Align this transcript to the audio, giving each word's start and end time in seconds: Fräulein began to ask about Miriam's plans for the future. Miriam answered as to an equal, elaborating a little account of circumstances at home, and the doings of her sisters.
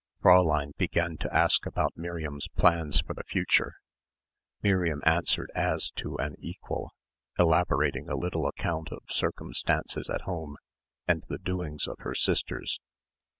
Fräulein 0.23 0.71
began 0.77 1.15
to 1.17 1.31
ask 1.31 1.67
about 1.67 1.95
Miriam's 1.95 2.47
plans 2.57 3.01
for 3.01 3.13
the 3.13 3.21
future. 3.23 3.75
Miriam 4.63 5.03
answered 5.05 5.51
as 5.53 5.91
to 5.91 6.15
an 6.17 6.33
equal, 6.39 6.89
elaborating 7.37 8.09
a 8.09 8.17
little 8.17 8.47
account 8.47 8.91
of 8.91 9.03
circumstances 9.09 10.09
at 10.09 10.21
home, 10.21 10.57
and 11.07 11.23
the 11.29 11.37
doings 11.37 11.87
of 11.87 11.97
her 11.99 12.15
sisters. 12.15 12.79